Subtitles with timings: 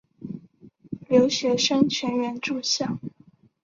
[1.09, 2.97] 留学生全员住校。